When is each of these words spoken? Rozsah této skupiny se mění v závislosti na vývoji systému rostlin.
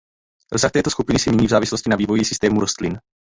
Rozsah 0.51 0.71
této 0.71 0.89
skupiny 0.89 1.19
se 1.19 1.31
mění 1.31 1.47
v 1.47 1.49
závislosti 1.49 1.89
na 1.89 1.95
vývoji 1.95 2.25
systému 2.25 2.59
rostlin. 2.61 2.99